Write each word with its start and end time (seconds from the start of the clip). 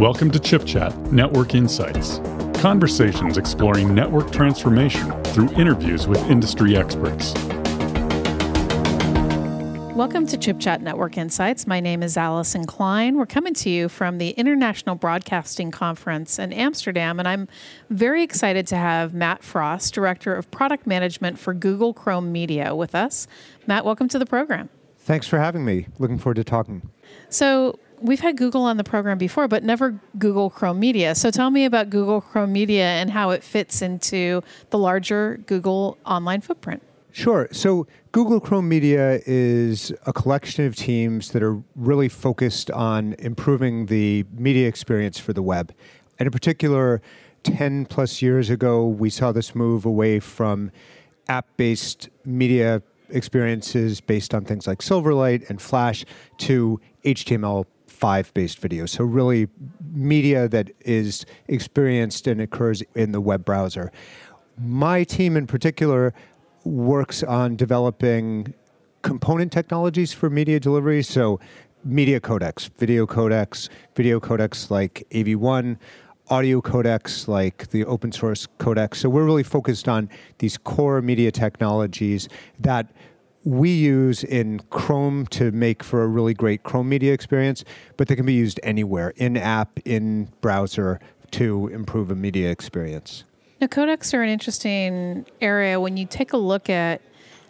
Welcome 0.00 0.30
to 0.30 0.40
Chip 0.40 0.64
Chat 0.64 0.96
Network 1.12 1.54
Insights. 1.54 2.20
Conversations 2.58 3.36
exploring 3.36 3.94
network 3.94 4.32
transformation 4.32 5.12
through 5.24 5.50
interviews 5.50 6.08
with 6.08 6.18
industry 6.30 6.74
experts. 6.74 7.34
Welcome 9.94 10.26
to 10.28 10.38
Chip 10.38 10.58
Chat 10.58 10.80
Network 10.80 11.18
Insights. 11.18 11.66
My 11.66 11.80
name 11.80 12.02
is 12.02 12.16
Allyson 12.16 12.64
Klein. 12.64 13.18
We're 13.18 13.26
coming 13.26 13.52
to 13.52 13.68
you 13.68 13.90
from 13.90 14.16
the 14.16 14.30
International 14.30 14.94
Broadcasting 14.94 15.70
Conference 15.70 16.38
in 16.38 16.54
Amsterdam, 16.54 17.18
and 17.18 17.28
I'm 17.28 17.46
very 17.90 18.22
excited 18.22 18.66
to 18.68 18.76
have 18.76 19.12
Matt 19.12 19.44
Frost, 19.44 19.92
Director 19.92 20.34
of 20.34 20.50
Product 20.50 20.86
Management 20.86 21.38
for 21.38 21.52
Google 21.52 21.92
Chrome 21.92 22.32
Media, 22.32 22.74
with 22.74 22.94
us. 22.94 23.26
Matt, 23.66 23.84
welcome 23.84 24.08
to 24.08 24.18
the 24.18 24.24
program. 24.24 24.70
Thanks 24.96 25.26
for 25.26 25.38
having 25.38 25.64
me. 25.64 25.88
Looking 25.98 26.18
forward 26.18 26.36
to 26.36 26.44
talking. 26.44 26.88
So, 27.28 27.78
we've 28.00 28.20
had 28.20 28.36
Google 28.36 28.62
on 28.62 28.76
the 28.76 28.84
program 28.84 29.18
before, 29.18 29.48
but 29.48 29.62
never 29.62 30.00
Google 30.18 30.50
Chrome 30.50 30.80
Media. 30.80 31.14
So 31.14 31.30
tell 31.30 31.50
me 31.50 31.64
about 31.64 31.90
Google 31.90 32.20
Chrome 32.20 32.52
Media 32.52 32.84
and 32.84 33.10
how 33.10 33.30
it 33.30 33.42
fits 33.42 33.82
into 33.82 34.42
the 34.70 34.78
larger 34.78 35.40
Google 35.46 35.98
online 36.04 36.40
footprint. 36.40 36.82
Sure. 37.12 37.48
So 37.50 37.86
Google 38.12 38.40
Chrome 38.40 38.68
Media 38.68 39.20
is 39.26 39.92
a 40.06 40.12
collection 40.12 40.66
of 40.66 40.76
teams 40.76 41.32
that 41.32 41.42
are 41.42 41.60
really 41.74 42.08
focused 42.08 42.70
on 42.70 43.14
improving 43.18 43.86
the 43.86 44.24
media 44.32 44.68
experience 44.68 45.18
for 45.18 45.32
the 45.32 45.42
web. 45.42 45.72
And 46.18 46.26
in 46.26 46.32
particular, 46.32 47.02
10 47.42 47.86
plus 47.86 48.22
years 48.22 48.50
ago, 48.50 48.86
we 48.86 49.10
saw 49.10 49.32
this 49.32 49.54
move 49.54 49.84
away 49.84 50.20
from 50.20 50.70
app 51.28 51.46
based 51.56 52.08
media 52.24 52.82
experiences 53.08 54.00
based 54.00 54.34
on 54.34 54.44
things 54.44 54.66
like 54.66 54.78
Silverlight 54.78 55.48
and 55.48 55.60
Flash 55.60 56.04
to 56.38 56.80
HTML 57.04 57.66
5 57.90 58.32
based 58.34 58.58
video. 58.58 58.86
So, 58.86 59.04
really, 59.04 59.48
media 59.92 60.48
that 60.48 60.70
is 60.80 61.26
experienced 61.48 62.26
and 62.26 62.40
occurs 62.40 62.82
in 62.94 63.12
the 63.12 63.20
web 63.20 63.44
browser. 63.44 63.92
My 64.58 65.04
team 65.04 65.36
in 65.36 65.46
particular 65.46 66.14
works 66.64 67.22
on 67.22 67.56
developing 67.56 68.54
component 69.02 69.50
technologies 69.52 70.12
for 70.12 70.30
media 70.30 70.60
delivery. 70.60 71.02
So, 71.02 71.40
media 71.84 72.20
codecs, 72.20 72.70
video 72.78 73.06
codecs, 73.06 73.68
video 73.94 74.20
codecs 74.20 74.70
like 74.70 75.06
AV1, 75.10 75.78
audio 76.28 76.60
codecs 76.60 77.26
like 77.26 77.68
the 77.70 77.84
open 77.86 78.12
source 78.12 78.46
codecs. 78.58 78.96
So, 78.96 79.08
we're 79.08 79.24
really 79.24 79.42
focused 79.42 79.88
on 79.88 80.08
these 80.38 80.56
core 80.56 81.02
media 81.02 81.32
technologies 81.32 82.28
that 82.60 82.86
we 83.44 83.70
use 83.70 84.22
in 84.22 84.60
Chrome 84.70 85.26
to 85.28 85.50
make 85.52 85.82
for 85.82 86.02
a 86.02 86.06
really 86.06 86.34
great 86.34 86.62
Chrome 86.62 86.88
media 86.88 87.12
experience, 87.12 87.64
but 87.96 88.08
they 88.08 88.16
can 88.16 88.26
be 88.26 88.34
used 88.34 88.60
anywhere 88.62 89.12
in 89.16 89.36
app, 89.36 89.78
in 89.84 90.28
browser 90.40 91.00
to 91.32 91.68
improve 91.68 92.10
a 92.10 92.14
media 92.14 92.50
experience. 92.50 93.24
Now, 93.60 93.66
codecs 93.66 94.14
are 94.14 94.22
an 94.22 94.30
interesting 94.30 95.26
area 95.40 95.80
when 95.80 95.96
you 95.96 96.06
take 96.06 96.32
a 96.32 96.36
look 96.38 96.70
at 96.70 97.00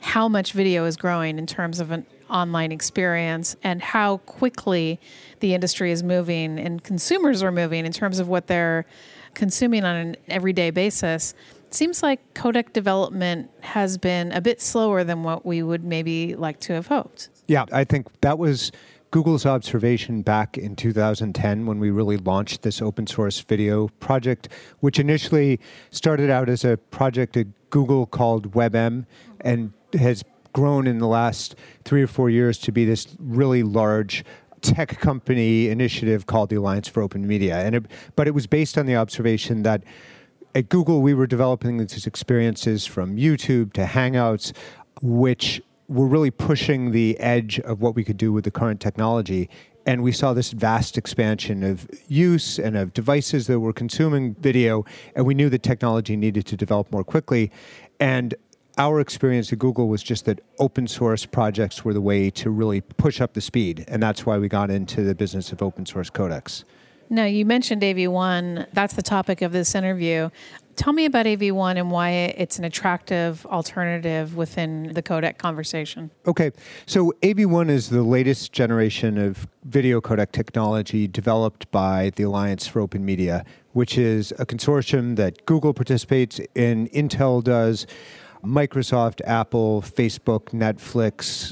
how 0.00 0.28
much 0.28 0.52
video 0.52 0.84
is 0.84 0.96
growing 0.96 1.38
in 1.38 1.46
terms 1.46 1.80
of 1.80 1.90
an 1.90 2.06
online 2.28 2.72
experience 2.72 3.56
and 3.62 3.82
how 3.82 4.18
quickly 4.18 5.00
the 5.40 5.54
industry 5.54 5.90
is 5.90 6.02
moving 6.02 6.58
and 6.58 6.82
consumers 6.82 7.42
are 7.42 7.52
moving 7.52 7.84
in 7.84 7.92
terms 7.92 8.18
of 8.18 8.28
what 8.28 8.46
they're 8.46 8.86
consuming 9.34 9.84
on 9.84 9.96
an 9.96 10.16
everyday 10.28 10.70
basis 10.70 11.34
seems 11.74 12.02
like 12.02 12.34
codec 12.34 12.72
development 12.72 13.50
has 13.60 13.98
been 13.98 14.32
a 14.32 14.40
bit 14.40 14.60
slower 14.60 15.04
than 15.04 15.22
what 15.22 15.44
we 15.44 15.62
would 15.62 15.84
maybe 15.84 16.34
like 16.34 16.60
to 16.60 16.72
have 16.72 16.86
hoped. 16.88 17.28
Yeah, 17.48 17.64
I 17.72 17.84
think 17.84 18.06
that 18.20 18.38
was 18.38 18.72
Google's 19.10 19.44
observation 19.44 20.22
back 20.22 20.56
in 20.56 20.76
2010 20.76 21.66
when 21.66 21.80
we 21.80 21.90
really 21.90 22.16
launched 22.16 22.62
this 22.62 22.80
open 22.80 23.06
source 23.06 23.40
video 23.40 23.88
project, 23.98 24.48
which 24.80 24.98
initially 24.98 25.58
started 25.90 26.30
out 26.30 26.48
as 26.48 26.64
a 26.64 26.76
project 26.76 27.36
at 27.36 27.46
Google 27.70 28.06
called 28.06 28.52
WebM 28.52 29.06
and 29.40 29.72
has 29.98 30.22
grown 30.52 30.86
in 30.86 30.98
the 30.98 31.06
last 31.06 31.56
three 31.84 32.02
or 32.02 32.06
four 32.06 32.30
years 32.30 32.58
to 32.58 32.72
be 32.72 32.84
this 32.84 33.16
really 33.18 33.62
large 33.62 34.24
tech 34.60 35.00
company 35.00 35.68
initiative 35.68 36.26
called 36.26 36.50
the 36.50 36.56
Alliance 36.56 36.86
for 36.86 37.02
Open 37.02 37.26
Media. 37.26 37.58
And 37.58 37.74
it, 37.74 37.86
but 38.14 38.28
it 38.28 38.34
was 38.34 38.46
based 38.46 38.78
on 38.78 38.86
the 38.86 38.96
observation 38.96 39.62
that 39.62 39.82
at 40.54 40.68
Google, 40.68 41.00
we 41.00 41.14
were 41.14 41.26
developing 41.26 41.78
these 41.78 42.06
experiences 42.06 42.86
from 42.86 43.16
YouTube 43.16 43.72
to 43.74 43.84
Hangouts, 43.84 44.52
which 45.02 45.62
were 45.88 46.06
really 46.06 46.30
pushing 46.30 46.90
the 46.90 47.18
edge 47.18 47.58
of 47.60 47.80
what 47.80 47.94
we 47.94 48.04
could 48.04 48.16
do 48.16 48.32
with 48.32 48.44
the 48.44 48.50
current 48.50 48.80
technology. 48.80 49.48
And 49.86 50.02
we 50.02 50.12
saw 50.12 50.32
this 50.32 50.52
vast 50.52 50.98
expansion 50.98 51.62
of 51.62 51.88
use 52.06 52.58
and 52.58 52.76
of 52.76 52.92
devices 52.92 53.46
that 53.46 53.60
were 53.60 53.72
consuming 53.72 54.34
video. 54.34 54.84
And 55.16 55.24
we 55.24 55.34
knew 55.34 55.48
that 55.50 55.62
technology 55.62 56.16
needed 56.16 56.46
to 56.46 56.56
develop 56.56 56.92
more 56.92 57.04
quickly. 57.04 57.50
And 57.98 58.34
our 58.78 59.00
experience 59.00 59.52
at 59.52 59.58
Google 59.58 59.88
was 59.88 60.02
just 60.02 60.26
that 60.26 60.40
open 60.58 60.86
source 60.86 61.26
projects 61.26 61.84
were 61.84 61.94
the 61.94 62.00
way 62.00 62.30
to 62.30 62.50
really 62.50 62.80
push 62.80 63.20
up 63.20 63.34
the 63.34 63.40
speed. 63.40 63.84
And 63.88 64.02
that's 64.02 64.26
why 64.26 64.38
we 64.38 64.48
got 64.48 64.70
into 64.70 65.02
the 65.02 65.14
business 65.14 65.52
of 65.52 65.62
open 65.62 65.86
source 65.86 66.10
codecs. 66.10 66.64
Now, 67.12 67.24
you 67.24 67.44
mentioned 67.44 67.82
AV1. 67.82 68.68
That's 68.72 68.94
the 68.94 69.02
topic 69.02 69.42
of 69.42 69.50
this 69.50 69.74
interview. 69.74 70.30
Tell 70.76 70.92
me 70.92 71.06
about 71.06 71.26
AV1 71.26 71.76
and 71.76 71.90
why 71.90 72.10
it's 72.10 72.58
an 72.58 72.64
attractive 72.64 73.44
alternative 73.46 74.36
within 74.36 74.92
the 74.94 75.02
codec 75.02 75.36
conversation. 75.36 76.12
Okay, 76.26 76.52
so 76.86 77.12
AV1 77.22 77.68
is 77.68 77.90
the 77.90 78.04
latest 78.04 78.52
generation 78.52 79.18
of 79.18 79.48
video 79.64 80.00
codec 80.00 80.30
technology 80.30 81.08
developed 81.08 81.68
by 81.72 82.12
the 82.14 82.22
Alliance 82.22 82.68
for 82.68 82.80
Open 82.80 83.04
Media, 83.04 83.44
which 83.72 83.98
is 83.98 84.32
a 84.38 84.46
consortium 84.46 85.16
that 85.16 85.44
Google 85.46 85.74
participates 85.74 86.40
in, 86.54 86.88
Intel 86.90 87.42
does. 87.42 87.86
Microsoft, 88.42 89.20
Apple, 89.26 89.82
Facebook, 89.82 90.44
Netflix, 90.52 91.50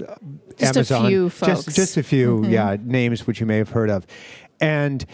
just 0.57 0.77
Amazon. 0.77 1.05
A 1.05 1.09
few 1.09 1.29
folks. 1.29 1.65
Just, 1.65 1.77
just 1.77 1.97
a 1.99 2.03
few, 2.03 2.39
mm-hmm. 2.39 2.51
yeah, 2.51 2.77
names 2.83 3.27
which 3.27 3.41
you 3.41 3.47
may 3.47 3.59
have 3.59 3.69
heard 3.69 3.91
of. 3.91 4.07
And 4.59 5.05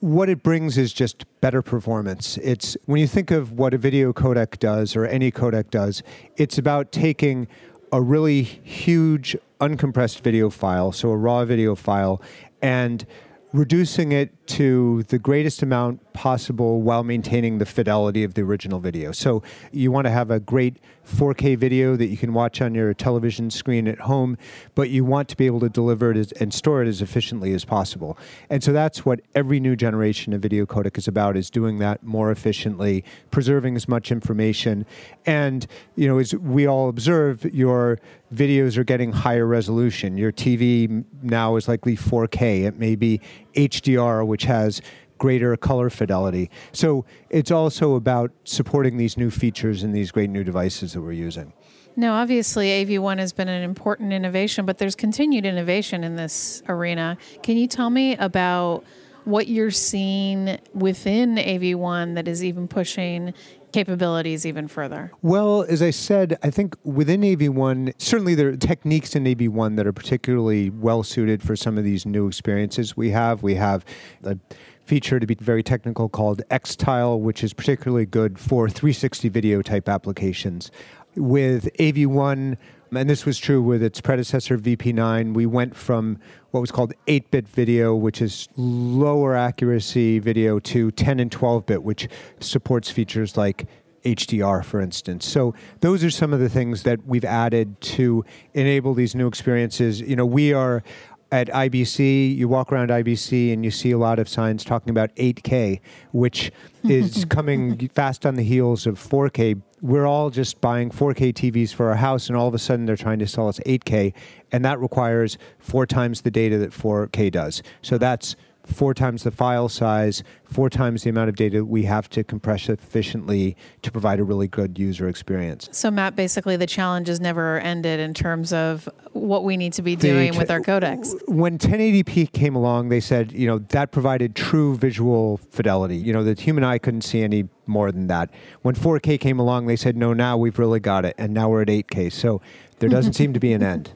what 0.00 0.30
it 0.30 0.42
brings 0.42 0.78
is 0.78 0.92
just 0.92 1.24
better 1.42 1.60
performance. 1.60 2.38
It's 2.38 2.76
when 2.86 3.00
you 3.00 3.06
think 3.06 3.30
of 3.30 3.52
what 3.52 3.74
a 3.74 3.78
video 3.78 4.12
codec 4.12 4.58
does 4.58 4.96
or 4.96 5.04
any 5.04 5.30
codec 5.30 5.70
does, 5.70 6.02
it's 6.36 6.56
about 6.56 6.90
taking 6.90 7.46
a 7.92 8.00
really 8.00 8.42
huge 8.42 9.36
uncompressed 9.60 10.20
video 10.20 10.48
file, 10.48 10.90
so 10.92 11.10
a 11.10 11.16
raw 11.16 11.44
video 11.44 11.74
file, 11.74 12.22
and 12.62 13.04
reducing 13.52 14.12
it 14.12 14.46
to 14.46 15.02
the 15.04 15.18
greatest 15.18 15.62
amount 15.62 16.12
possible 16.12 16.82
while 16.82 17.02
maintaining 17.02 17.58
the 17.58 17.66
fidelity 17.66 18.22
of 18.22 18.34
the 18.34 18.42
original 18.42 18.78
video. 18.78 19.12
So 19.12 19.42
you 19.72 19.90
want 19.90 20.06
to 20.06 20.10
have 20.10 20.30
a 20.30 20.38
great 20.38 20.76
4K 21.06 21.56
video 21.58 21.96
that 21.96 22.06
you 22.06 22.16
can 22.16 22.32
watch 22.32 22.60
on 22.60 22.74
your 22.74 22.94
television 22.94 23.50
screen 23.50 23.88
at 23.88 24.00
home, 24.00 24.36
but 24.74 24.90
you 24.90 25.04
want 25.04 25.28
to 25.30 25.36
be 25.36 25.46
able 25.46 25.60
to 25.60 25.68
deliver 25.68 26.12
it 26.12 26.16
as, 26.16 26.32
and 26.32 26.54
store 26.54 26.82
it 26.82 26.88
as 26.88 27.02
efficiently 27.02 27.52
as 27.52 27.64
possible. 27.64 28.16
And 28.48 28.62
so 28.62 28.72
that's 28.72 29.04
what 29.04 29.20
every 29.34 29.58
new 29.58 29.74
generation 29.74 30.32
of 30.32 30.40
video 30.40 30.66
codec 30.66 30.96
is 30.96 31.08
about 31.08 31.36
is 31.36 31.50
doing 31.50 31.78
that 31.78 32.04
more 32.04 32.30
efficiently, 32.30 33.04
preserving 33.30 33.74
as 33.76 33.88
much 33.88 34.12
information. 34.12 34.86
And, 35.26 35.66
you 35.96 36.06
know, 36.06 36.18
as 36.18 36.34
we 36.34 36.66
all 36.66 36.88
observe, 36.88 37.44
your 37.46 37.98
videos 38.32 38.76
are 38.76 38.84
getting 38.84 39.12
higher 39.12 39.46
resolution. 39.46 40.16
Your 40.16 40.32
TV 40.32 41.04
now 41.22 41.56
is 41.56 41.68
likely 41.68 41.96
4K. 41.96 42.64
It 42.64 42.78
may 42.78 42.94
be 42.96 43.20
HDR, 43.54 44.26
which 44.26 44.44
has 44.44 44.80
greater 45.18 45.56
color 45.56 45.90
fidelity. 45.90 46.50
So 46.72 47.04
it's 47.28 47.50
also 47.50 47.94
about 47.94 48.30
supporting 48.44 48.96
these 48.96 49.16
new 49.16 49.30
features 49.30 49.82
and 49.82 49.94
these 49.94 50.10
great 50.10 50.30
new 50.30 50.44
devices 50.44 50.94
that 50.94 51.02
we're 51.02 51.12
using. 51.12 51.52
Now, 51.96 52.14
obviously, 52.14 52.68
AV1 52.68 53.18
has 53.18 53.32
been 53.32 53.48
an 53.48 53.62
important 53.62 54.12
innovation, 54.12 54.64
but 54.64 54.78
there's 54.78 54.94
continued 54.94 55.44
innovation 55.44 56.04
in 56.04 56.16
this 56.16 56.62
arena. 56.68 57.18
Can 57.42 57.56
you 57.56 57.66
tell 57.66 57.90
me 57.90 58.16
about 58.16 58.84
what 59.24 59.48
you're 59.48 59.70
seeing 59.70 60.58
within 60.72 61.36
AV1 61.36 62.14
that 62.14 62.26
is 62.26 62.42
even 62.42 62.68
pushing 62.68 63.34
capabilities 63.72 64.44
even 64.46 64.68
further? 64.68 65.12
Well, 65.22 65.62
as 65.62 65.82
I 65.82 65.90
said, 65.90 66.38
I 66.42 66.50
think 66.50 66.76
within 66.84 67.22
AV1, 67.22 67.94
certainly 67.98 68.34
there 68.34 68.48
are 68.48 68.56
techniques 68.56 69.14
in 69.14 69.24
AV1 69.24 69.76
that 69.76 69.86
are 69.86 69.92
particularly 69.92 70.70
well 70.70 71.02
suited 71.02 71.42
for 71.42 71.56
some 71.56 71.78
of 71.78 71.84
these 71.84 72.06
new 72.06 72.26
experiences 72.26 72.96
we 72.96 73.10
have. 73.10 73.42
We 73.42 73.54
have 73.56 73.84
a 74.24 74.36
feature 74.84 75.20
to 75.20 75.26
be 75.26 75.34
very 75.36 75.62
technical 75.62 76.08
called 76.08 76.42
Xtile, 76.50 77.20
which 77.20 77.44
is 77.44 77.52
particularly 77.52 78.06
good 78.06 78.38
for 78.38 78.68
360 78.68 79.28
video 79.28 79.62
type 79.62 79.88
applications. 79.88 80.70
With 81.14 81.68
AV1, 81.78 82.56
and 82.92 83.08
this 83.08 83.24
was 83.24 83.38
true 83.38 83.62
with 83.62 83.82
its 83.82 84.00
predecessor 84.00 84.58
VP9, 84.58 85.34
we 85.34 85.46
went 85.46 85.76
from 85.76 86.18
what 86.50 86.60
was 86.60 86.70
called 86.70 86.92
8 87.06 87.30
bit 87.30 87.48
video, 87.48 87.94
which 87.94 88.20
is 88.20 88.48
lower 88.56 89.36
accuracy 89.36 90.18
video, 90.18 90.58
to 90.60 90.90
10 90.90 91.20
and 91.20 91.30
12 91.30 91.66
bit, 91.66 91.82
which 91.82 92.08
supports 92.40 92.90
features 92.90 93.36
like 93.36 93.66
HDR, 94.04 94.64
for 94.64 94.80
instance. 94.80 95.26
So 95.26 95.54
those 95.80 96.02
are 96.02 96.10
some 96.10 96.32
of 96.32 96.40
the 96.40 96.48
things 96.48 96.82
that 96.84 97.06
we've 97.06 97.24
added 97.24 97.80
to 97.82 98.24
enable 98.54 98.94
these 98.94 99.14
new 99.14 99.26
experiences. 99.26 100.00
You 100.00 100.16
know, 100.16 100.26
we 100.26 100.52
are 100.52 100.82
at 101.32 101.48
IBC, 101.48 102.36
you 102.36 102.48
walk 102.48 102.72
around 102.72 102.90
IBC 102.90 103.52
and 103.52 103.64
you 103.64 103.70
see 103.70 103.92
a 103.92 103.98
lot 103.98 104.18
of 104.18 104.28
signs 104.28 104.64
talking 104.64 104.90
about 104.90 105.14
8K, 105.16 105.80
which 106.12 106.50
is 106.84 107.24
coming 107.26 107.88
fast 107.88 108.26
on 108.26 108.34
the 108.34 108.42
heels 108.42 108.86
of 108.86 108.98
4K. 108.98 109.60
We're 109.80 110.06
all 110.06 110.30
just 110.30 110.60
buying 110.60 110.90
4K 110.90 111.32
TVs 111.32 111.72
for 111.72 111.88
our 111.88 111.96
house, 111.96 112.28
and 112.28 112.36
all 112.36 112.48
of 112.48 112.54
a 112.54 112.58
sudden 112.58 112.86
they're 112.86 112.96
trying 112.96 113.18
to 113.20 113.26
sell 113.26 113.48
us 113.48 113.58
8K, 113.60 114.12
and 114.52 114.64
that 114.64 114.78
requires 114.80 115.38
four 115.58 115.86
times 115.86 116.22
the 116.22 116.30
data 116.30 116.58
that 116.58 116.70
4K 116.70 117.30
does. 117.32 117.62
So 117.80 117.96
that's 117.96 118.36
four 118.70 118.94
times 118.94 119.24
the 119.24 119.30
file 119.30 119.68
size, 119.68 120.22
four 120.44 120.70
times 120.70 121.02
the 121.02 121.10
amount 121.10 121.28
of 121.28 121.36
data 121.36 121.64
we 121.64 121.84
have 121.84 122.08
to 122.10 122.24
compress 122.24 122.68
efficiently 122.68 123.56
to 123.82 123.90
provide 123.90 124.20
a 124.20 124.24
really 124.24 124.48
good 124.48 124.78
user 124.78 125.08
experience. 125.08 125.68
So, 125.72 125.90
Matt, 125.90 126.16
basically 126.16 126.56
the 126.56 126.66
challenge 126.66 127.08
is 127.08 127.20
never 127.20 127.58
ended 127.60 128.00
in 128.00 128.14
terms 128.14 128.52
of 128.52 128.88
what 129.12 129.44
we 129.44 129.56
need 129.56 129.72
to 129.74 129.82
be 129.82 129.96
doing 129.96 130.32
The- 130.32 130.38
with 130.38 130.50
our 130.50 130.60
codecs. 130.60 131.14
When 131.28 131.58
1080p 131.58 132.26
came 132.26 132.54
along, 132.54 132.88
they 132.88 133.00
said, 133.00 133.32
you 133.32 133.46
know, 133.46 133.58
that 133.70 133.90
provided 133.92 134.34
true 134.34 134.76
visual 134.76 135.38
fidelity. 135.50 135.96
You 135.96 136.12
know, 136.12 136.22
the 136.24 136.40
human 136.40 136.64
eye 136.64 136.78
couldn't 136.78 137.02
see 137.02 137.22
any 137.22 137.48
more 137.66 137.92
than 137.92 138.06
that. 138.08 138.30
When 138.62 138.74
4K 138.74 139.18
came 139.18 139.38
along, 139.38 139.66
they 139.66 139.76
said, 139.76 139.96
no, 139.96 140.12
now 140.12 140.36
we've 140.36 140.58
really 140.58 140.80
got 140.80 141.04
it. 141.04 141.14
And 141.18 141.32
now 141.32 141.48
we're 141.48 141.62
at 141.62 141.68
8K. 141.68 142.10
So 142.10 142.40
there 142.78 142.88
doesn't 142.88 143.12
seem 143.20 143.32
to 143.32 143.40
be 143.40 143.52
an 143.52 143.62
end. 143.62 143.92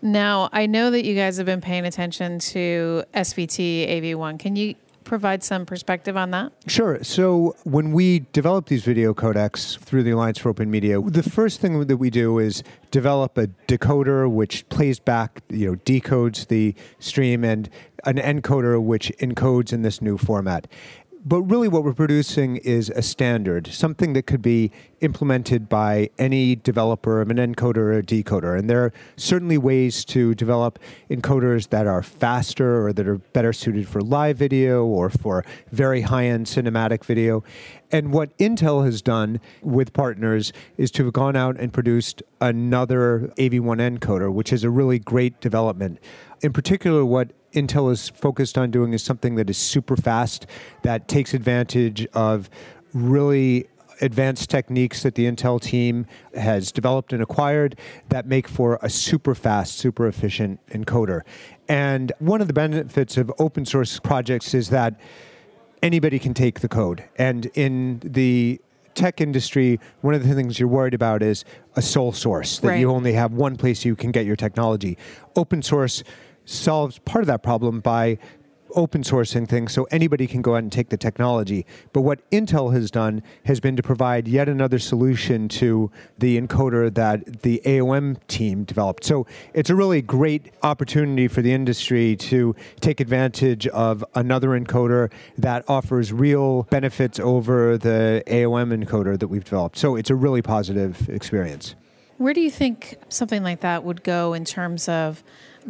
Now, 0.00 0.48
I 0.52 0.66
know 0.66 0.90
that 0.90 1.04
you 1.04 1.14
guys 1.14 1.36
have 1.38 1.46
been 1.46 1.60
paying 1.60 1.84
attention 1.84 2.38
to 2.40 3.02
SVT 3.14 3.88
AV1. 3.88 4.38
Can 4.38 4.56
you 4.56 4.74
provide 5.08 5.42
some 5.42 5.66
perspective 5.66 6.16
on 6.16 6.30
that? 6.30 6.52
Sure. 6.66 7.02
So 7.02 7.56
when 7.64 7.92
we 7.92 8.26
develop 8.32 8.66
these 8.66 8.84
video 8.84 9.14
codecs 9.14 9.78
through 9.78 10.02
the 10.02 10.10
Alliance 10.10 10.38
for 10.38 10.50
Open 10.50 10.70
Media, 10.70 11.00
the 11.00 11.22
first 11.22 11.60
thing 11.60 11.86
that 11.86 11.96
we 11.96 12.10
do 12.10 12.38
is 12.38 12.62
develop 12.90 13.38
a 13.38 13.48
decoder 13.66 14.30
which 14.30 14.68
plays 14.68 15.00
back, 15.00 15.42
you 15.48 15.70
know, 15.70 15.76
decodes 15.84 16.48
the 16.48 16.74
stream 17.00 17.42
and 17.42 17.70
an 18.04 18.16
encoder 18.16 18.80
which 18.80 19.10
encodes 19.18 19.72
in 19.72 19.82
this 19.82 20.00
new 20.02 20.18
format. 20.18 20.68
But 21.24 21.42
really, 21.42 21.68
what 21.68 21.84
we're 21.84 21.94
producing 21.94 22.56
is 22.58 22.90
a 22.90 23.02
standard, 23.02 23.66
something 23.66 24.12
that 24.12 24.26
could 24.26 24.40
be 24.40 24.70
implemented 25.00 25.68
by 25.68 26.10
any 26.18 26.56
developer 26.56 27.20
of 27.20 27.30
an 27.30 27.36
encoder 27.36 27.76
or 27.76 27.98
a 27.98 28.02
decoder. 28.02 28.58
And 28.58 28.68
there 28.68 28.84
are 28.84 28.92
certainly 29.16 29.58
ways 29.58 30.04
to 30.06 30.34
develop 30.34 30.78
encoders 31.10 31.68
that 31.70 31.86
are 31.86 32.02
faster 32.02 32.86
or 32.86 32.92
that 32.92 33.06
are 33.06 33.18
better 33.18 33.52
suited 33.52 33.88
for 33.88 34.00
live 34.00 34.36
video 34.36 34.84
or 34.84 35.10
for 35.10 35.44
very 35.70 36.02
high 36.02 36.26
end 36.26 36.46
cinematic 36.46 37.04
video. 37.04 37.44
And 37.90 38.12
what 38.12 38.36
Intel 38.38 38.84
has 38.84 39.00
done 39.00 39.40
with 39.62 39.92
partners 39.92 40.52
is 40.76 40.90
to 40.92 41.04
have 41.04 41.12
gone 41.12 41.36
out 41.36 41.58
and 41.58 41.72
produced 41.72 42.22
another 42.40 43.32
AV1 43.38 43.98
encoder, 43.98 44.32
which 44.32 44.52
is 44.52 44.64
a 44.64 44.70
really 44.70 44.98
great 44.98 45.40
development. 45.40 45.98
In 46.42 46.52
particular, 46.52 47.04
what 47.04 47.32
Intel 47.52 47.90
is 47.90 48.10
focused 48.10 48.58
on 48.58 48.70
doing 48.70 48.92
is 48.92 49.02
something 49.02 49.36
that 49.36 49.48
is 49.48 49.56
super 49.56 49.96
fast, 49.96 50.46
that 50.82 51.08
takes 51.08 51.32
advantage 51.32 52.06
of 52.12 52.50
really 52.92 53.66
advanced 54.00 54.50
techniques 54.50 55.02
that 55.02 55.14
the 55.14 55.24
Intel 55.26 55.60
team 55.60 56.06
has 56.34 56.72
developed 56.72 57.12
and 57.12 57.22
acquired 57.22 57.78
that 58.08 58.26
make 58.26 58.48
for 58.48 58.78
a 58.82 58.90
super 58.90 59.34
fast, 59.34 59.76
super 59.78 60.06
efficient 60.06 60.60
encoder. 60.68 61.22
And 61.68 62.12
one 62.18 62.40
of 62.40 62.46
the 62.46 62.52
benefits 62.52 63.16
of 63.16 63.32
open 63.38 63.64
source 63.64 63.98
projects 63.98 64.54
is 64.54 64.70
that 64.70 64.98
anybody 65.82 66.18
can 66.18 66.34
take 66.34 66.60
the 66.60 66.68
code. 66.68 67.04
And 67.16 67.46
in 67.54 68.00
the 68.04 68.60
tech 68.94 69.20
industry, 69.20 69.78
one 70.00 70.14
of 70.14 70.26
the 70.26 70.34
things 70.34 70.58
you're 70.58 70.68
worried 70.68 70.94
about 70.94 71.22
is 71.22 71.44
a 71.76 71.82
sole 71.82 72.12
source, 72.12 72.58
that 72.58 72.68
Right. 72.68 72.80
you 72.80 72.90
only 72.90 73.12
have 73.12 73.32
one 73.32 73.56
place 73.56 73.84
you 73.84 73.94
can 73.94 74.10
get 74.10 74.26
your 74.26 74.34
technology. 74.36 74.98
Open 75.36 75.62
source 75.62 76.02
solves 76.44 76.98
part 77.00 77.22
of 77.22 77.26
that 77.26 77.42
problem 77.42 77.78
by 77.80 78.18
open 78.74 79.02
sourcing 79.02 79.48
things 79.48 79.72
so 79.72 79.84
anybody 79.90 80.26
can 80.26 80.42
go 80.42 80.54
out 80.54 80.62
and 80.62 80.72
take 80.72 80.88
the 80.88 80.96
technology. 80.96 81.66
But 81.92 82.02
what 82.02 82.28
Intel 82.30 82.72
has 82.72 82.90
done 82.90 83.22
has 83.44 83.60
been 83.60 83.76
to 83.76 83.82
provide 83.82 84.28
yet 84.28 84.48
another 84.48 84.78
solution 84.78 85.48
to 85.48 85.90
the 86.18 86.40
encoder 86.40 86.92
that 86.94 87.42
the 87.42 87.60
AOM 87.64 88.18
team 88.28 88.64
developed. 88.64 89.04
So 89.04 89.26
it's 89.54 89.70
a 89.70 89.74
really 89.74 90.02
great 90.02 90.52
opportunity 90.62 91.28
for 91.28 91.42
the 91.42 91.52
industry 91.52 92.16
to 92.16 92.54
take 92.80 93.00
advantage 93.00 93.66
of 93.68 94.04
another 94.14 94.50
encoder 94.50 95.10
that 95.36 95.64
offers 95.68 96.12
real 96.12 96.64
benefits 96.64 97.18
over 97.20 97.78
the 97.78 98.22
AOM 98.26 98.84
encoder 98.84 99.18
that 99.18 99.28
we've 99.28 99.44
developed. 99.44 99.78
So 99.78 99.96
it's 99.96 100.10
a 100.10 100.14
really 100.14 100.42
positive 100.42 101.08
experience. 101.08 101.74
Where 102.18 102.34
do 102.34 102.40
you 102.40 102.50
think 102.50 102.98
something 103.08 103.44
like 103.44 103.60
that 103.60 103.84
would 103.84 104.02
go 104.02 104.34
in 104.34 104.44
terms 104.44 104.88
of 104.88 105.22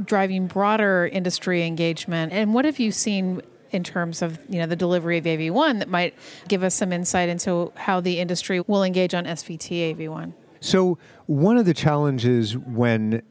driving 0.05 0.47
broader 0.47 1.09
industry 1.13 1.65
engagement? 1.67 2.33
And 2.33 2.55
what 2.55 2.65
have 2.65 2.79
you 2.79 2.93
seen 2.93 3.43
in 3.71 3.85
terms 3.85 4.23
of 4.23 4.39
you 4.49 4.59
know 4.59 4.67
the 4.67 4.77
delivery 4.77 5.19
of 5.19 5.25
AV1 5.25 5.79
that 5.79 5.89
might 5.89 6.15
give 6.49 6.63
us 6.63 6.75
some 6.75 6.93
insight 6.93 7.29
into 7.29 7.73
how 7.77 8.01
the 8.01 8.19
industry 8.19 8.61
will 8.61 8.83
engage 8.83 9.15
on 9.15 9.25
SVT 9.25 9.97
AV1? 9.97 10.33
So, 10.61 10.99
one 11.27 11.57
of 11.57 11.67
the 11.67 11.75
challenges 11.75 12.57
when 12.57 13.23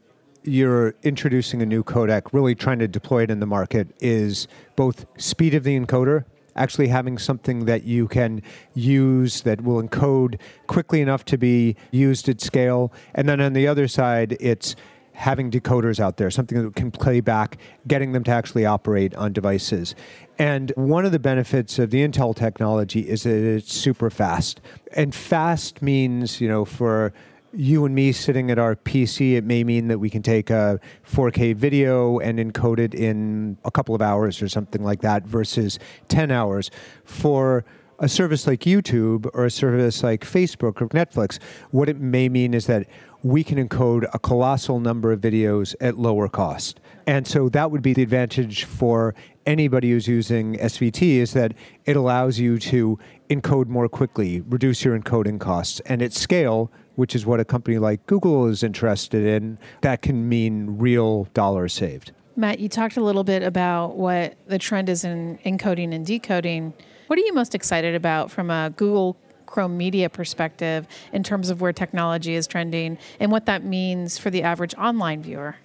you're 0.44 0.94
introducing 1.02 1.60
a 1.62 1.66
new 1.66 1.84
codec, 1.84 2.32
really 2.32 2.54
trying 2.54 2.78
to 2.78 2.88
deploy 2.88 3.24
it 3.24 3.30
in 3.30 3.40
the 3.40 3.46
market, 3.46 3.88
is 4.00 4.48
both 4.76 5.04
speed 5.18 5.54
of 5.54 5.64
the 5.64 5.78
encoder, 5.78 6.24
actually 6.56 6.88
having 6.88 7.18
something 7.18 7.66
that 7.66 7.84
you 7.84 8.08
can 8.08 8.42
use 8.74 9.42
that 9.42 9.60
will 9.60 9.82
encode 9.82 10.40
quickly 10.66 11.00
enough 11.00 11.24
to 11.26 11.36
be 11.36 11.76
used 11.90 12.28
at 12.28 12.40
scale. 12.40 12.92
And 13.14 13.28
then 13.28 13.40
on 13.40 13.52
the 13.52 13.66
other 13.66 13.88
side, 13.88 14.36
it's 14.40 14.74
having 15.18 15.50
decoders 15.50 15.98
out 15.98 16.16
there, 16.16 16.30
something 16.30 16.62
that 16.62 16.76
can 16.76 16.92
play 16.92 17.20
back, 17.20 17.58
getting 17.88 18.12
them 18.12 18.22
to 18.22 18.30
actually 18.30 18.64
operate 18.64 19.12
on 19.16 19.32
devices. 19.32 19.96
And 20.38 20.72
one 20.76 21.04
of 21.04 21.10
the 21.10 21.18
benefits 21.18 21.80
of 21.80 21.90
the 21.90 22.06
Intel 22.06 22.36
technology 22.36 23.00
is 23.00 23.24
that 23.24 23.34
it's 23.34 23.74
super 23.74 24.10
fast. 24.10 24.60
And 24.92 25.12
fast 25.12 25.82
means, 25.82 26.40
you 26.40 26.46
know, 26.46 26.64
for 26.64 27.12
you 27.52 27.84
and 27.84 27.96
me 27.96 28.12
sitting 28.12 28.48
at 28.52 28.60
our 28.60 28.76
PC, 28.76 29.34
it 29.34 29.42
may 29.42 29.64
mean 29.64 29.88
that 29.88 29.98
we 29.98 30.08
can 30.08 30.22
take 30.22 30.50
a 30.50 30.78
4K 31.04 31.56
video 31.56 32.20
and 32.20 32.38
encode 32.38 32.78
it 32.78 32.94
in 32.94 33.58
a 33.64 33.72
couple 33.72 33.96
of 33.96 34.02
hours 34.02 34.40
or 34.40 34.48
something 34.48 34.84
like 34.84 35.00
that 35.00 35.26
versus 35.26 35.80
10 36.06 36.30
hours. 36.30 36.70
For 37.04 37.64
a 37.98 38.08
service 38.08 38.46
like 38.46 38.60
YouTube 38.60 39.28
or 39.34 39.46
a 39.46 39.50
service 39.50 40.04
like 40.04 40.20
Facebook 40.20 40.80
or 40.80 40.88
Netflix, 40.90 41.40
what 41.72 41.88
it 41.88 41.98
may 41.98 42.28
mean 42.28 42.54
is 42.54 42.66
that 42.66 42.86
we 43.22 43.42
can 43.42 43.58
encode 43.68 44.08
a 44.14 44.18
colossal 44.18 44.80
number 44.80 45.12
of 45.12 45.20
videos 45.20 45.74
at 45.80 45.98
lower 45.98 46.28
cost. 46.28 46.80
And 47.06 47.26
so 47.26 47.48
that 47.48 47.70
would 47.70 47.82
be 47.82 47.92
the 47.92 48.02
advantage 48.02 48.64
for 48.64 49.14
anybody 49.46 49.90
who's 49.90 50.06
using 50.06 50.56
SVT 50.56 51.16
is 51.16 51.32
that 51.32 51.54
it 51.84 51.96
allows 51.96 52.38
you 52.38 52.58
to 52.58 52.98
encode 53.30 53.66
more 53.66 53.88
quickly, 53.88 54.42
reduce 54.42 54.84
your 54.84 54.98
encoding 54.98 55.40
costs. 55.40 55.80
And 55.86 56.02
at 56.02 56.12
scale, 56.12 56.70
which 56.94 57.14
is 57.14 57.24
what 57.24 57.40
a 57.40 57.44
company 57.44 57.78
like 57.78 58.06
Google 58.06 58.46
is 58.46 58.62
interested 58.62 59.24
in, 59.24 59.58
that 59.80 60.02
can 60.02 60.28
mean 60.28 60.78
real 60.78 61.24
dollars 61.34 61.72
saved. 61.72 62.12
Matt, 62.36 62.60
you 62.60 62.68
talked 62.68 62.96
a 62.96 63.02
little 63.02 63.24
bit 63.24 63.42
about 63.42 63.96
what 63.96 64.36
the 64.46 64.58
trend 64.58 64.88
is 64.88 65.02
in 65.02 65.38
encoding 65.44 65.92
and 65.92 66.06
decoding. 66.06 66.72
What 67.08 67.18
are 67.18 67.22
you 67.22 67.34
most 67.34 67.54
excited 67.54 67.94
about 67.96 68.30
from 68.30 68.50
a 68.50 68.70
Google 68.76 69.16
Chrome 69.48 69.76
media 69.76 70.08
perspective 70.08 70.86
in 71.12 71.22
terms 71.22 71.50
of 71.50 71.60
where 71.60 71.72
technology 71.72 72.34
is 72.34 72.46
trending 72.46 72.98
and 73.18 73.32
what 73.32 73.46
that 73.46 73.64
means 73.64 74.18
for 74.18 74.30
the 74.30 74.42
average 74.42 74.74
online 74.76 75.22
viewer? 75.22 75.56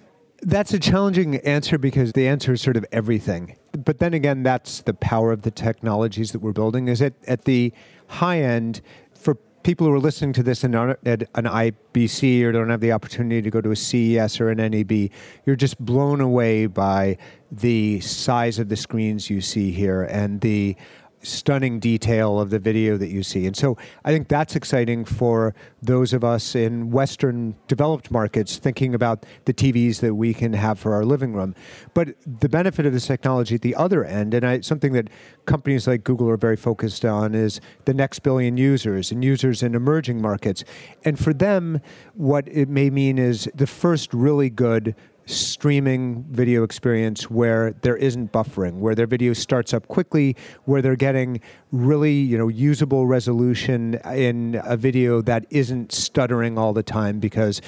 That's 0.42 0.74
a 0.74 0.78
challenging 0.78 1.36
answer 1.36 1.78
because 1.78 2.12
the 2.12 2.26
answer 2.26 2.54
is 2.54 2.60
sort 2.60 2.76
of 2.76 2.84
everything. 2.92 3.56
But 3.72 3.98
then 3.98 4.14
again, 4.14 4.42
that's 4.42 4.82
the 4.82 4.94
power 4.94 5.32
of 5.32 5.42
the 5.42 5.50
technologies 5.50 6.32
that 6.32 6.40
we're 6.40 6.52
building. 6.52 6.88
Is 6.88 7.00
at, 7.02 7.14
at 7.26 7.44
the 7.44 7.72
high 8.08 8.40
end, 8.40 8.80
for 9.14 9.36
people 9.62 9.86
who 9.86 9.92
are 9.92 9.98
listening 9.98 10.32
to 10.34 10.42
this 10.42 10.64
and 10.64 10.74
aren't 10.74 11.06
at 11.06 11.22
an 11.34 11.44
IBC 11.44 12.42
or 12.42 12.52
don't 12.52 12.68
have 12.68 12.80
the 12.80 12.92
opportunity 12.92 13.40
to 13.42 13.50
go 13.50 13.60
to 13.60 13.70
a 13.70 13.76
CES 13.76 14.40
or 14.40 14.50
an 14.50 14.58
NAB, 14.58 15.10
you're 15.46 15.56
just 15.56 15.78
blown 15.78 16.20
away 16.20 16.66
by 16.66 17.16
the 17.50 18.00
size 18.00 18.58
of 18.58 18.68
the 18.68 18.76
screens 18.76 19.30
you 19.30 19.40
see 19.40 19.72
here 19.72 20.02
and 20.04 20.40
the 20.40 20.76
stunning 21.24 21.80
detail 21.80 22.38
of 22.38 22.50
the 22.50 22.58
video 22.58 22.96
that 22.96 23.08
you 23.08 23.22
see. 23.22 23.46
And 23.46 23.56
so 23.56 23.76
I 24.04 24.12
think 24.12 24.28
that's 24.28 24.54
exciting 24.54 25.04
for 25.04 25.54
those 25.82 26.12
of 26.12 26.22
us 26.22 26.54
in 26.54 26.90
Western 26.90 27.56
developed 27.66 28.10
markets 28.10 28.58
thinking 28.58 28.94
about 28.94 29.26
the 29.44 29.54
TVs 29.54 30.00
that 30.00 30.14
we 30.14 30.34
can 30.34 30.52
have 30.52 30.78
for 30.78 30.94
our 30.94 31.04
living 31.04 31.32
room. 31.32 31.54
But 31.94 32.14
the 32.26 32.48
benefit 32.48 32.86
of 32.86 32.92
this 32.92 33.06
technology 33.06 33.56
at 33.56 33.62
the 33.62 33.74
other 33.74 34.04
end, 34.04 34.34
and 34.34 34.46
I, 34.46 34.60
something 34.60 34.92
that 34.92 35.08
companies 35.46 35.86
like 35.86 36.04
Google 36.04 36.28
are 36.30 36.36
very 36.36 36.56
focused 36.56 37.04
on, 37.04 37.34
is 37.34 37.60
the 37.84 37.94
next 37.94 38.20
billion 38.20 38.56
users 38.56 39.10
and 39.10 39.24
users 39.24 39.62
in 39.62 39.74
emerging 39.74 40.20
markets. 40.20 40.64
And 41.04 41.18
for 41.18 41.32
them, 41.32 41.80
what 42.14 42.46
it 42.48 42.68
may 42.68 42.90
mean 42.90 43.18
is 43.18 43.48
the 43.54 43.66
first 43.66 44.12
really 44.14 44.50
good 44.50 44.94
streaming 45.26 46.24
video 46.30 46.62
experience 46.62 47.30
where 47.30 47.72
there 47.82 47.96
isn't 47.96 48.32
buffering, 48.32 48.78
where 48.78 48.94
their 48.94 49.06
video 49.06 49.32
starts 49.32 49.72
up 49.72 49.88
quickly, 49.88 50.36
where 50.64 50.82
they're 50.82 50.96
getting 50.96 51.40
really, 51.72 52.12
you 52.12 52.38
know, 52.38 52.48
usable 52.48 53.06
resolution 53.06 53.94
in 54.12 54.60
a 54.64 54.76
video 54.76 55.20
that 55.22 55.46
isn't 55.50 55.92
stuttering 55.92 56.58
all 56.58 56.72
the 56.72 56.82
time 56.82 57.18
because 57.18 57.60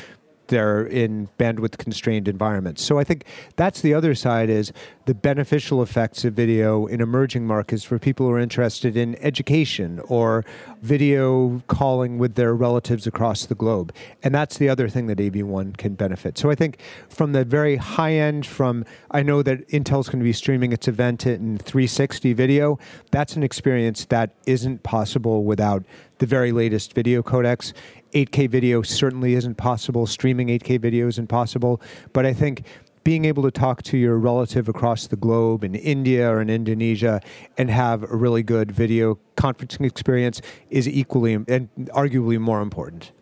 they're 0.49 0.87
in 0.87 1.29
bandwidth 1.39 1.79
constrained 1.79 2.29
environments. 2.29 2.83
So 2.83 2.99
I 2.99 3.05
think 3.05 3.25
that's 3.57 3.81
the 3.81 3.95
other 3.95 4.15
side 4.15 4.51
is 4.51 4.73
the 5.07 5.15
beneficial 5.15 5.83
effects 5.83 6.25
of 6.25 6.35
video 6.35 6.87
in 6.87 7.01
emerging 7.01 7.47
markets 7.47 7.85
for 7.85 7.99
people 7.99 8.27
who 8.27 8.33
are 8.33 8.39
interested 8.39 8.97
in 8.97 9.17
education 9.23 10.01
or 10.09 10.45
video 10.83 11.63
calling 11.69 12.19
with 12.19 12.35
their 12.35 12.55
relatives 12.55 13.07
across 13.07 13.47
the 13.47 13.55
globe. 13.55 13.93
And 14.23 14.35
that's 14.35 14.59
the 14.59 14.69
other 14.69 14.89
thing 14.89 15.07
that 15.07 15.19
AV1 15.19 15.77
can 15.77 15.95
benefit. 15.95 16.39
So 16.39 16.51
I 16.51 16.55
think 16.55 16.81
from 17.09 17.33
the 17.33 17.45
very 17.45 17.77
high 17.77 18.15
end, 18.15 18.47
from 18.47 18.85
I 19.11 19.23
know 19.23 19.43
that 19.43 19.69
Intel's 19.69 20.09
going 20.09 20.19
to 20.19 20.25
be 20.25 20.33
streaming 20.33 20.73
its 20.73 20.89
event 20.89 21.27
in 21.27 21.59
360 21.59 22.33
video, 22.33 22.79
that's 23.11 23.37
an 23.37 23.43
experience 23.43 24.07
that 24.07 24.31
isn't 24.47 24.83
possible 24.83 25.45
without 25.45 25.85
the 26.19 26.27
very 26.27 26.53
latest 26.53 26.95
video 26.95 27.23
codecs. 27.23 27.73
8K 28.17 28.49
video 28.49 28.81
certainly 28.81 29.35
isn't 29.35 29.57
possible. 29.57 30.07
Streaming 30.07 30.49
8K 30.49 30.81
video 30.81 31.07
isn't 31.07 31.27
possible. 31.27 31.83
But 32.15 32.25
I 32.25 32.33
think 32.33 32.63
being 33.05 33.27
able 33.27 33.43
to 33.43 33.51
talk 33.51 33.83
to 33.83 33.99
your 33.99 34.17
relative 34.17 34.71
across 34.71 35.07
the 35.07 35.17
globe 35.17 35.63
in 35.63 35.75
India 35.75 36.27
or 36.29 36.41
in 36.41 36.49
Indonesia 36.49 37.21
and 37.59 37.69
have 37.69 38.03
a 38.05 38.17
really 38.17 38.43
good 38.43 38.73
video 38.73 39.19
conferencing 39.37 39.85
experience 39.85 40.41
is 40.71 40.89
equally 40.89 41.35
and 41.35 41.69
arguably 41.93 42.39
more 42.39 42.63
important. 42.63 43.13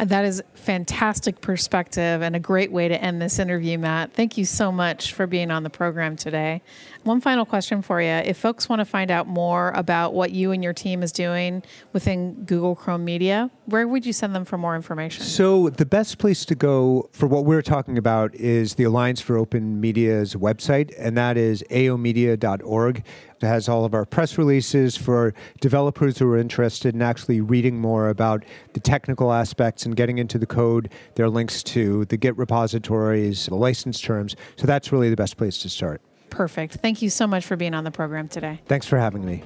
Uh, 0.00 0.04
that 0.06 0.24
is 0.24 0.42
fantastic 0.54 1.42
perspective 1.42 2.22
and 2.22 2.34
a 2.34 2.40
great 2.40 2.72
way 2.72 2.88
to 2.88 3.02
end 3.02 3.20
this 3.20 3.38
interview, 3.38 3.76
Matt. 3.76 4.14
Thank 4.14 4.38
you 4.38 4.46
so 4.46 4.72
much 4.72 5.12
for 5.12 5.26
being 5.26 5.50
on 5.50 5.62
the 5.62 5.68
program 5.68 6.16
today. 6.16 6.62
One 7.02 7.20
final 7.20 7.44
question 7.44 7.82
for 7.82 8.00
you. 8.00 8.08
If 8.08 8.38
folks 8.38 8.66
want 8.66 8.80
to 8.80 8.86
find 8.86 9.10
out 9.10 9.28
more 9.28 9.72
about 9.72 10.14
what 10.14 10.30
you 10.30 10.52
and 10.52 10.64
your 10.64 10.72
team 10.72 11.02
is 11.02 11.12
doing 11.12 11.62
within 11.92 12.44
Google 12.44 12.74
Chrome 12.74 13.04
Media, 13.04 13.50
where 13.70 13.86
would 13.86 14.04
you 14.04 14.12
send 14.12 14.34
them 14.34 14.44
for 14.44 14.58
more 14.58 14.76
information? 14.76 15.24
So, 15.24 15.70
the 15.70 15.86
best 15.86 16.18
place 16.18 16.44
to 16.46 16.54
go 16.54 17.08
for 17.12 17.26
what 17.26 17.44
we're 17.44 17.62
talking 17.62 17.96
about 17.96 18.34
is 18.34 18.74
the 18.74 18.84
Alliance 18.84 19.20
for 19.20 19.36
Open 19.36 19.80
Media's 19.80 20.34
website, 20.34 20.92
and 20.98 21.16
that 21.16 21.36
is 21.36 21.62
aomedia.org. 21.70 23.04
It 23.42 23.46
has 23.46 23.68
all 23.68 23.84
of 23.84 23.94
our 23.94 24.04
press 24.04 24.36
releases 24.36 24.96
for 24.96 25.32
developers 25.60 26.18
who 26.18 26.30
are 26.30 26.36
interested 26.36 26.94
in 26.94 27.00
actually 27.00 27.40
reading 27.40 27.78
more 27.78 28.08
about 28.08 28.44
the 28.74 28.80
technical 28.80 29.32
aspects 29.32 29.86
and 29.86 29.96
getting 29.96 30.18
into 30.18 30.38
the 30.38 30.46
code. 30.46 30.90
There 31.14 31.24
are 31.24 31.30
links 31.30 31.62
to 31.64 32.04
the 32.06 32.16
Git 32.16 32.36
repositories, 32.36 33.46
the 33.46 33.54
license 33.54 34.00
terms. 34.00 34.36
So 34.56 34.66
that's 34.66 34.92
really 34.92 35.08
the 35.08 35.16
best 35.16 35.36
place 35.36 35.58
to 35.58 35.68
start. 35.70 36.02
Perfect. 36.28 36.74
Thank 36.74 37.02
you 37.02 37.10
so 37.10 37.26
much 37.26 37.46
for 37.46 37.56
being 37.56 37.74
on 37.74 37.84
the 37.84 37.90
program 37.90 38.28
today. 38.28 38.60
Thanks 38.66 38.86
for 38.86 38.98
having 38.98 39.24
me. 39.24 39.42